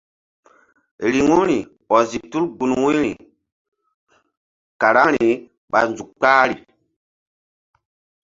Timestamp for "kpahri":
6.19-6.55